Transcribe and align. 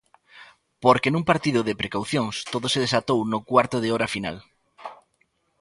Porque 0.83 1.11
nun 1.13 1.23
partido 1.31 1.59
de 1.67 1.77
precaucións, 1.81 2.35
todo 2.53 2.65
se 2.73 2.83
desatou 2.85 3.19
no 3.31 3.39
cuarto 3.49 3.77
de 3.83 3.89
hora 3.93 4.11
final. 4.15 4.37